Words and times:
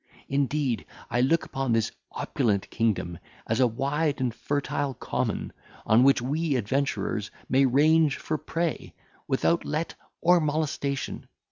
Indeed, 0.29 0.87
I 1.11 1.21
look 1.21 1.45
upon 1.45 1.73
this 1.73 1.91
opulent 2.13 2.71
kingdom 2.71 3.19
as 3.45 3.59
a 3.59 3.67
wide 3.67 4.19
and 4.19 4.33
fertile 4.33 4.95
common, 4.95 5.53
on 5.85 6.01
which 6.03 6.23
we 6.23 6.55
adventurers 6.55 7.29
may 7.47 7.67
range 7.67 8.17
for 8.17 8.39
prey, 8.39 8.95
without 9.27 9.63
let 9.63 9.93
or 10.19 10.39
molestation. 10.39 11.27